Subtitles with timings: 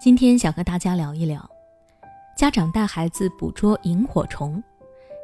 [0.00, 1.44] 今天想和大家聊一聊，
[2.36, 4.62] 家长带孩子捕捉萤火虫，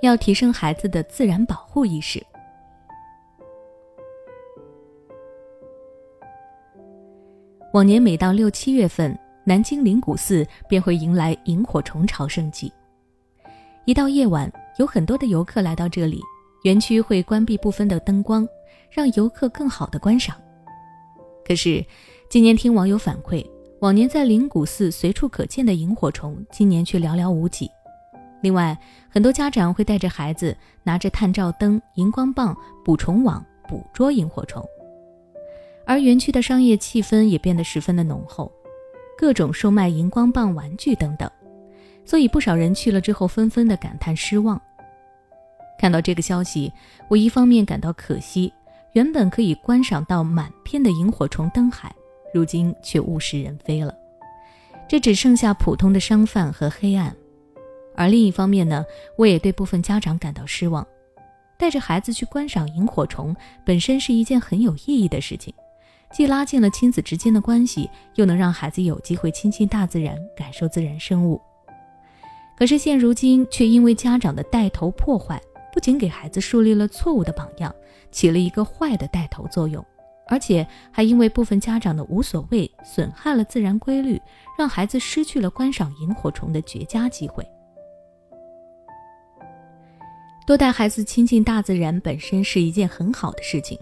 [0.00, 2.24] 要提升孩子的自然保护意识。
[7.74, 12.72] 往年每到六七月份，南京灵谷寺便会迎来萤火虫朝圣季。
[13.84, 16.18] 一到夜晚，有很多的游客来到这里，
[16.64, 18.48] 园区会关闭部分的灯光，
[18.90, 20.34] 让游客更好的观赏。
[21.44, 21.84] 可是，
[22.30, 23.46] 今年听网友反馈。
[23.82, 27.68] 往年在灵谷寺随处可见的萤火虫，今年却寥寥无几。
[28.40, 34.64] 另外，很多家长会带着孩子，拿着探照灯、荧光棒、捕虫网捕捉萤火虫，
[35.84, 38.52] 而园区的商业气氛也变得十分的浓厚，
[39.18, 41.28] 各种售卖荧光棒玩具等等。
[42.04, 44.60] 所以，不少人去了之后纷纷的感叹失望。
[45.76, 46.72] 看到这个消息，
[47.08, 48.52] 我一方面感到可惜，
[48.92, 51.92] 原本可以观赏到满片的萤火虫灯海。
[52.32, 53.94] 如今却物是人非了，
[54.88, 57.14] 这只剩下普通的商贩和黑暗。
[57.94, 58.84] 而另一方面呢，
[59.16, 60.86] 我也对部分家长感到失望。
[61.58, 65.54] 带着孩子去观赏萤火虫本身是一件很有意义的事情，
[66.12, 71.40] 既拉近了亲子之间的关系，又能让孩子有机会亲近大自然，感受自然生物。
[72.56, 75.40] 可是现如今却因为家长的带头破坏，
[75.72, 77.72] 不仅给孩子树立了错误的榜样，
[78.10, 79.84] 起了一个坏的带头作用。
[80.28, 84.20] 而且还因为部分家长的无所谓，损害了自然规律，
[84.58, 87.46] 让孩子失去了观赏萤火虫的绝佳机会。
[90.46, 93.78] 多带孩子亲近大自然本身是一件很好的事情，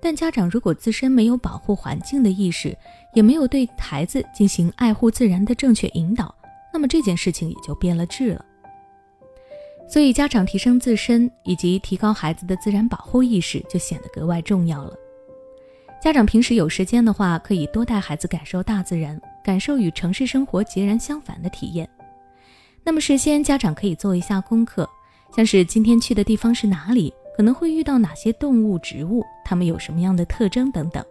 [0.00, 2.76] 但家长如果自身没有保护环境的意识，
[3.12, 6.34] 也没有对孩子进行爱护自然的正确引导，
[6.72, 8.44] 那么这件事情也就变了质了。
[9.86, 14.94] 所以，家长提升自身以及提高孩子的自然保护意识就显得格外重要了。
[16.00, 21.88] 家长平时有时间的话，可以多带孩子感受大自然，感受与城市生活截然相反的体验。
[22.84, 24.88] 那么事先家长可以做一下功课，
[25.34, 31.04] 像是今天去的地方是哪里，可能会遇到哪些动物、植物，它们有什么样的特征等等。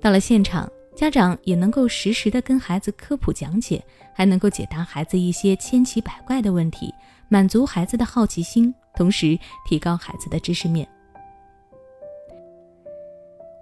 [0.00, 3.84] 到了现场，家长也能够实时的跟孩子科普讲解，
[4.14, 6.94] 还能够解答孩子一些千奇百怪的问题，
[7.28, 9.36] 满足孩子的好奇心，同时
[9.66, 10.88] 提高孩子的知识面。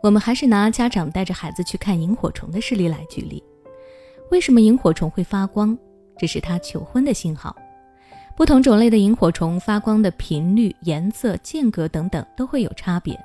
[0.03, 3.43] 我们还是拿家长带着孩子去看萤火虫的事例来举例。
[4.31, 5.77] 为什么萤火虫会发光？
[6.17, 7.55] 这是它求婚的信号。
[8.37, 13.19] 不同种类的萤火虫发光的频率、颜色、间隔等等都会有差别。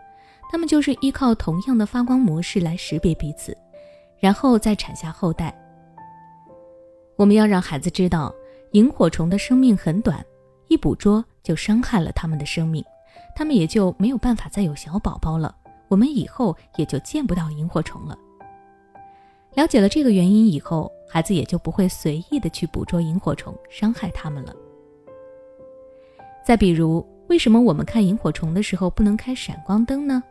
[0.52, 3.58] 它们就是依靠同样的发光模式来识别彼此，
[4.19, 5.56] 然后再产下后代。
[7.16, 8.34] 我们要让孩子知道，
[8.72, 10.24] 萤火虫的生命很短，
[10.68, 12.84] 一捕捉就伤害了它们的生命，
[13.35, 15.56] 它们也就没有办法再有小宝宝了。
[15.88, 18.18] 我们以后也就见不到萤火虫了。
[19.53, 24.53] 了解了这个原因以后，孩子也就不会随意的去捕捉萤火虫，伤害它们了。
[26.46, 30.22] 再比如，为什么我们看萤火虫的时候不能开闪光灯呢？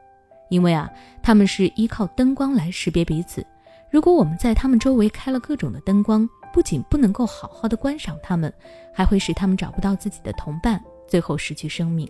[0.50, 0.90] 因为啊，
[1.22, 3.44] 它们是依靠灯光来识别彼此。
[3.90, 8.52] 如果我们在它们周围开了各种的灯光，不仅不能够好好的观赏它们，
[8.92, 12.06] 还会使它们找不到自己的同伴，最后失去生命。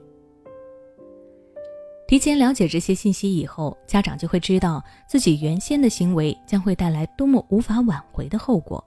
[2.07, 8.83] 提前了解这些信息以后，家长就会知道自己原先的行为将会带来多么无法挽回的后果，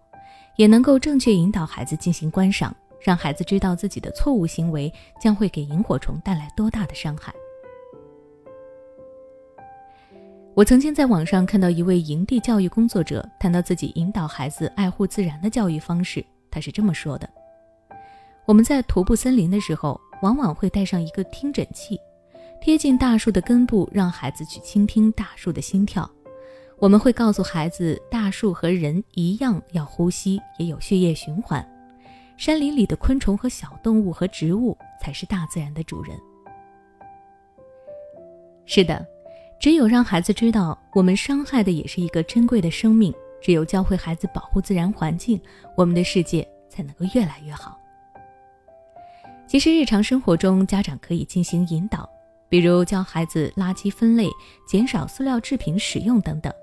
[0.55, 7.33] 也能够正确引导孩子进行观赏，让孩子知道自己的错误行为将会给萤火虫带来多大的伤害。
[10.53, 17.27] 我曾经在网上看到一位营地教育工作者谈到自己引导孩子爱护自然的教育方式，他是这么说的
[18.45, 21.99] ：“我们在徒步森林的时候，往往会带上一个听诊器。”
[22.61, 26.09] 贴近大树的根部，让孩子去倾听大树的心跳。
[26.79, 31.65] 我们会告诉孩子，大树和人一样要呼吸，也有血液循环。
[32.35, 36.15] 山林里的昆虫和小动物和植物才是大自然的主人。
[38.65, 39.03] 是的，
[39.59, 43.13] 只有让孩子知道，我们伤害的也是一个珍贵的生命。
[43.41, 45.39] 只有教会孩子保护自然环境，
[45.75, 47.79] 我们的世界才能够越来越好。
[49.47, 52.09] 其实，日常生活中，家长可以进行引导。
[52.49, 54.29] 比如教孩子垃圾分类、
[54.67, 56.53] 减少塑料制品使用等等，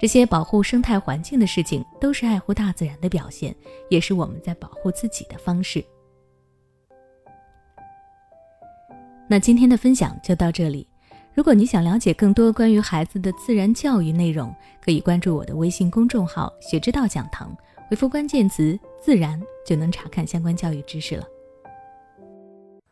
[0.00, 3.54] 这些保护生态环境的事情，都是爱护大自然的表现，
[3.90, 5.84] 也是我们在保护自己的方式。
[9.28, 10.86] 那今天的分享就到这里。
[11.32, 14.52] 如果你想了解更多关于孩子的自然教育内容，
[14.84, 17.56] 可以关注我的微信公众号“学之道讲堂”，
[17.88, 21.24] 回复关键词“自然”就能查看相关教育知识了。